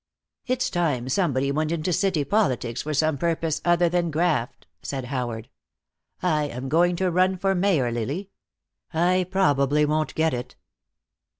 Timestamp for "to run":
6.95-7.37